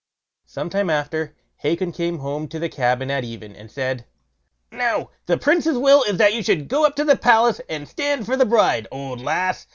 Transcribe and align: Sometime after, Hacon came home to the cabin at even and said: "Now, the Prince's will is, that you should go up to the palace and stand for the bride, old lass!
Sometime 0.47 0.89
after, 0.89 1.35
Hacon 1.57 1.91
came 1.91 2.17
home 2.17 2.47
to 2.47 2.57
the 2.57 2.69
cabin 2.69 3.11
at 3.11 3.23
even 3.23 3.55
and 3.55 3.69
said: 3.69 4.07
"Now, 4.71 5.11
the 5.27 5.37
Prince's 5.37 5.77
will 5.77 6.01
is, 6.05 6.17
that 6.17 6.33
you 6.33 6.41
should 6.41 6.67
go 6.69 6.85
up 6.87 6.95
to 6.95 7.05
the 7.05 7.15
palace 7.15 7.61
and 7.69 7.87
stand 7.87 8.25
for 8.25 8.35
the 8.35 8.43
bride, 8.47 8.87
old 8.91 9.21
lass! 9.21 9.67